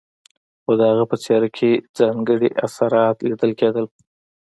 [0.63, 3.85] خو د هغه په څېره کې ځانګړي تاثرات ليدل کېدل.